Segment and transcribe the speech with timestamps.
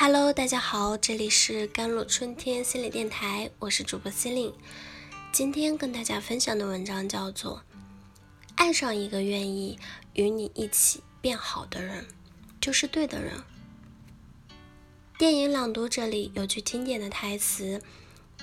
[0.00, 4.54] Hello，大家好，这里是甘露春天心理电台，我是主播心灵。
[5.32, 7.64] 今天跟大家分享的文章叫做
[8.54, 9.76] 《爱上一个愿意
[10.12, 12.06] 与你一起变好的人，
[12.60, 13.38] 就是对的人》。
[15.18, 17.82] 电影《朗读者》里有句经典的台词：“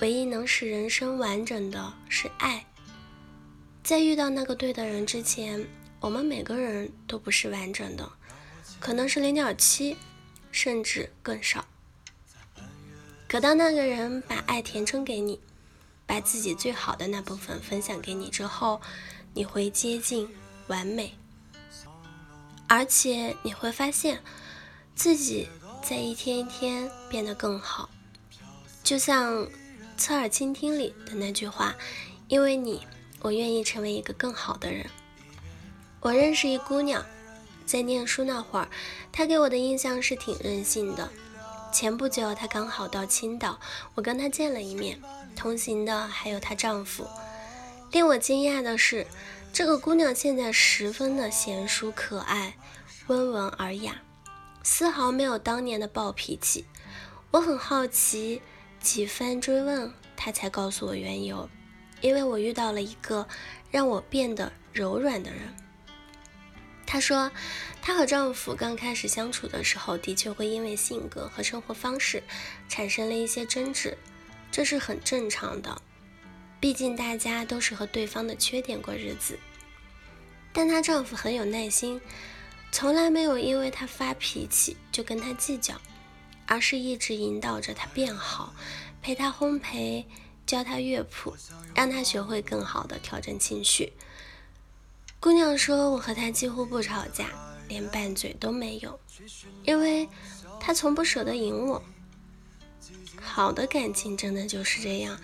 [0.02, 2.66] 唯一能使人生完整的是爱。”
[3.82, 5.66] 在遇到那个对的人之前，
[6.00, 8.12] 我们每个人都不是完整的，
[8.78, 9.96] 可能是零点七。
[10.56, 11.66] 甚至更少。
[13.28, 15.38] 可当那个人把爱填充给你，
[16.06, 18.80] 把自己最好的那部分分享给你之后，
[19.34, 20.26] 你会接近
[20.68, 21.12] 完美，
[22.66, 24.22] 而且你会发现
[24.94, 25.46] 自己
[25.82, 27.90] 在一天一天变得更好。
[28.82, 29.46] 就像
[29.98, 31.76] 侧耳倾听里的那句话
[32.28, 32.86] ：“因为你，
[33.20, 34.88] 我愿意成为一个更好的人。”
[36.00, 37.04] 我认识一姑娘。
[37.66, 38.68] 在念书那会儿，
[39.12, 41.10] 她给我的印象是挺任性的。
[41.72, 43.58] 前不久，她刚好到青岛，
[43.94, 44.98] 我跟她见了一面，
[45.34, 47.06] 同行的还有她丈夫。
[47.90, 49.06] 令我惊讶的是，
[49.52, 52.56] 这个姑娘现在十分的贤淑可爱，
[53.08, 54.00] 温文尔雅，
[54.62, 56.64] 丝毫没有当年的暴脾气。
[57.32, 58.40] 我很好奇，
[58.80, 61.48] 几番追问，她才告诉我缘由，
[62.00, 63.26] 因为我遇到了一个
[63.70, 65.40] 让我变得柔软的人。
[66.86, 67.30] 她说，
[67.82, 72.22] 她和丈夫刚开始相处的时候，的确会因为性格和生活方式
[72.68, 73.98] 产生了一些争执，
[74.52, 75.82] 这是很正常的，
[76.60, 79.38] 毕竟大家都是和对方的缺点过日子。
[80.52, 82.00] 但她丈夫很有耐心，
[82.70, 85.74] 从来没有因为她发脾气就跟她计较，
[86.46, 88.54] 而是一直引导着她变好，
[89.02, 90.04] 陪她烘焙，
[90.46, 91.36] 教她乐谱，
[91.74, 93.92] 让她学会更好的调整情绪。
[95.18, 97.30] 姑娘说：“我和他几乎不吵架，
[97.68, 98.98] 连拌嘴都没有，
[99.64, 100.08] 因为
[100.60, 101.82] 他从不舍得赢我。
[103.20, 105.18] 好的感情真的就是这样，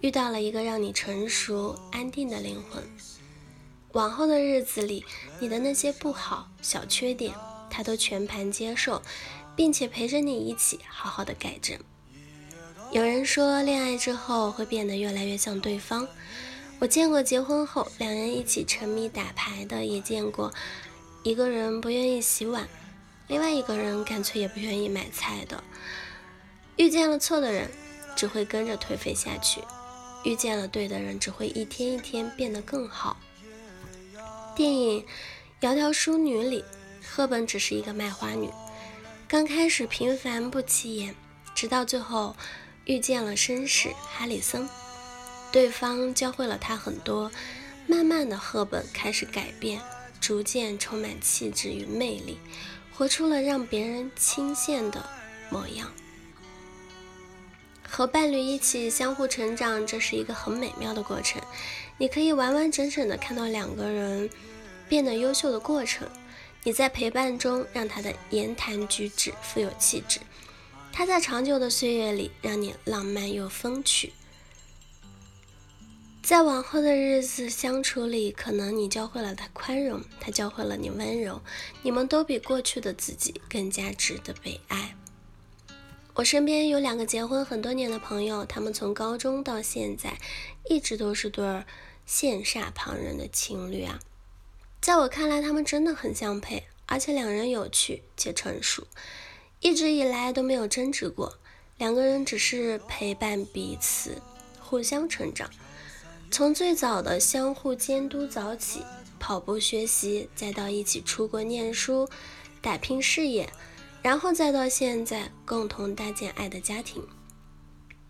[0.00, 2.82] 遇到了一个让你成熟、安定的灵魂，
[3.92, 5.04] 往后的日子里，
[5.38, 7.32] 你的那些不好、小缺点，
[7.70, 9.00] 他都全盘接受，
[9.54, 11.78] 并且陪着你一起好好的改正。
[12.90, 16.06] 有人说，恋爱之后会变得越来越像对方。”
[16.78, 20.52] 我见过结婚后两人一起沉迷打牌的，也见过
[21.22, 22.68] 一个人不愿意洗碗，
[23.28, 25.64] 另外一个人干脆也不愿意买菜的。
[26.76, 27.70] 遇见了错的人，
[28.14, 29.60] 只会跟着颓废下去；
[30.22, 33.16] 遇见了对的人，只会一天一天变得更好。
[34.54, 35.04] 电影
[35.66, 36.62] 《窈窕淑女》里，
[37.02, 38.50] 赫本只是一个卖花女，
[39.26, 41.14] 刚开始平凡不起眼，
[41.54, 42.36] 直到最后
[42.84, 44.68] 遇见了绅士哈里森。
[45.52, 47.30] 对方教会了他很多，
[47.86, 49.80] 慢慢的，赫本开始改变，
[50.20, 52.38] 逐渐充满气质与魅力，
[52.94, 55.08] 活出了让别人倾羡的
[55.48, 55.90] 模样。
[57.88, 61.40] 和伴侣一起相互成长，这是一个很美妙的过程。
[61.96, 64.28] 你可以完完整整的看到两个人
[64.88, 66.06] 变得优秀的过程。
[66.64, 70.18] 你在陪伴中，让他的言谈举止富有气质；
[70.92, 74.12] 他在长久的岁月里，让你浪漫又风趣。
[76.26, 81.40] 在往后的日子相处里，可能你教会了他宽容，他教会了你温柔，
[81.82, 84.96] 你们都比过去的自己更加值得被爱。
[86.14, 90.18] 我身边有两个结婚很多年的朋友，他们从高中到现在
[90.68, 91.46] 一直都是对
[92.08, 94.00] 羡煞旁人的情侣啊。
[94.80, 98.84] 在我看来，他们真的很相配，而且两人有趣且成熟，
[99.60, 101.38] 一直以来都没有争执过，
[101.78, 104.20] 两个人只是陪伴彼此，
[104.58, 105.48] 互相成长。
[106.30, 108.82] 从最早的相互监督早起，
[109.18, 112.08] 跑步学习，再到一起出国念书、
[112.60, 113.48] 打拼事业，
[114.02, 117.06] 然后再到现在共同搭建爱的家庭，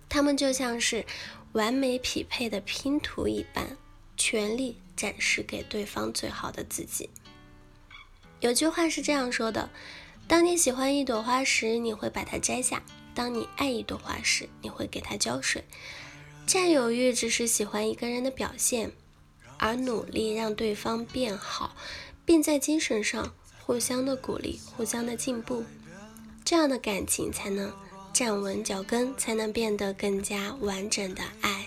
[0.09, 1.05] 他们就像是
[1.53, 3.77] 完美匹配的拼图一般，
[4.17, 7.11] 全力展示给对方最好的自己。
[8.41, 9.71] 有句话是这样说的：
[10.27, 12.79] 当你喜欢一朵花时，你会把它摘下；
[13.15, 15.65] 当你爱一朵花时，你会给它浇水。
[16.47, 18.93] 占有欲只是喜欢一个人的表现，
[19.59, 21.75] 而努力让对方变好，
[22.25, 25.65] 并在精神上互相的鼓励、互相的进步，
[26.45, 27.73] 这样的感情才能
[28.13, 31.67] 站稳脚跟，才能变得更加完整的爱。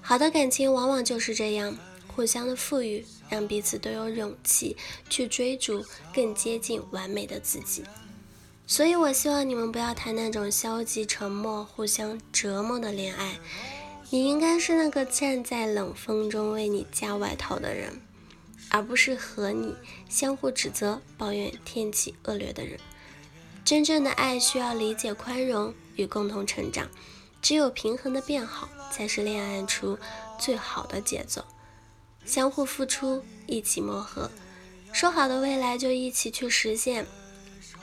[0.00, 1.78] 好的感情往往就是这样，
[2.08, 4.76] 互相的赋予，让彼此都有勇气
[5.08, 7.84] 去追逐更接近完美的自己。
[8.70, 13.36] 所以，我希望你们不要谈那种消极、沉默、互相折磨的恋爱。
[14.10, 18.00] 你应该是那个站在冷风中为你加外套的人，
[18.68, 19.74] 而不是和你
[20.08, 22.78] 相互指责、抱怨天气恶劣的人。
[23.64, 26.88] 真正的爱需要理解、宽容与共同成长，
[27.42, 29.98] 只有平衡的变好，才是恋爱出
[30.38, 31.44] 最好的节奏。
[32.24, 34.30] 相互付出，一起磨合，
[34.92, 37.04] 说好的未来就一起去实现，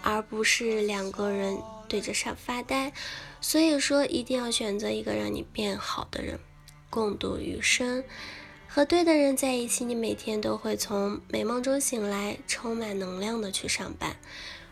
[0.07, 2.93] 而不是两个人对着上发呆。
[3.41, 6.39] 所以说，一定要选择一个让你变好的人，
[6.89, 8.01] 共度余生。
[8.69, 14.15] 和对的人在一起，你每天都会从美梦中醒来，充满能量的去上班。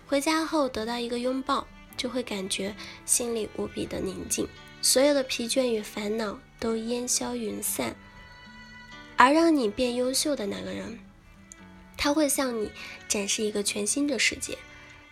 [0.07, 1.67] 回家后得到一个拥抱，
[1.97, 2.73] 就会感觉
[3.05, 4.47] 心里无比的宁静，
[4.81, 7.93] 所有的疲倦与烦恼都烟消云散。
[9.17, 10.99] 而让你变优秀的那个人，
[11.97, 12.71] 他会向你
[13.07, 14.57] 展示一个全新的世界，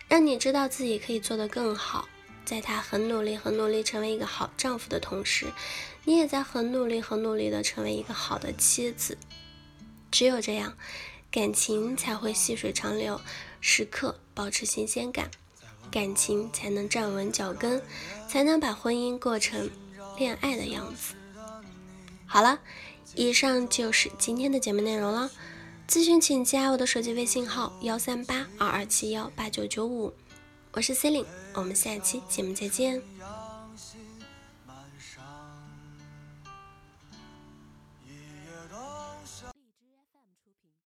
[0.08, 2.08] 让你知道自己可以做得更好。
[2.44, 5.46] 在他很努力、很努力成为一个好丈夫的同时，
[6.04, 9.16] 你也在很努力、很努力的成为一个好的妻子。
[10.10, 10.76] 只有这样，
[11.30, 13.18] 感情才会细水长流，
[13.62, 15.30] 时刻保持新鲜感，
[15.90, 17.82] 感情才能站稳脚跟，
[18.28, 19.70] 才能把婚姻过成
[20.18, 21.14] 恋爱的样子。
[22.26, 22.60] 好了，
[23.14, 25.30] 以上就是今天的节目内容了。
[25.86, 30.12] 咨询请加我的手机微信号：幺三八二二七幺八九九五。
[30.72, 33.00] 我是 c e l i n e 我们下期节目再见。